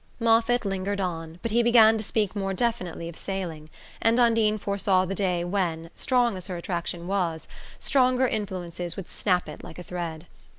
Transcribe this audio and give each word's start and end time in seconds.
Moffatt 0.19 0.65
lingered 0.65 0.99
on; 0.99 1.37
but 1.43 1.51
he 1.51 1.61
began 1.61 1.95
to 1.95 2.03
speak 2.03 2.35
more 2.35 2.55
definitely 2.55 3.07
of 3.07 3.15
sailing, 3.15 3.69
and 4.01 4.17
Undine 4.19 4.57
foresaw 4.57 5.05
the 5.05 5.13
day 5.13 5.43
when, 5.43 5.91
strong 5.93 6.35
as 6.35 6.47
her 6.47 6.57
attraction 6.57 7.05
was, 7.05 7.47
stronger 7.77 8.27
influences 8.27 8.95
would 8.95 9.07
snap 9.07 9.47
it 9.47 9.63
like 9.63 9.77
a 9.77 9.83
thread. 9.83 10.25